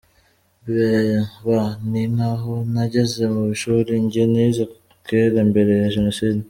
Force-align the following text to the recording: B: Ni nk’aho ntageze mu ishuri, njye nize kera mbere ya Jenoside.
B: 0.65 0.67
Ni 1.89 2.03
nk’aho 2.13 2.53
ntageze 2.71 3.23
mu 3.33 3.41
ishuri, 3.55 3.91
njye 4.03 4.23
nize 4.33 4.63
kera 5.05 5.39
mbere 5.49 5.71
ya 5.81 5.91
Jenoside. 5.97 6.39